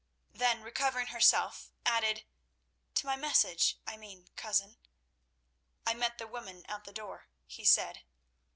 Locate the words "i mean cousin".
3.85-4.79